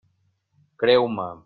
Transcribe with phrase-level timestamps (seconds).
[0.85, 1.29] Creu-me.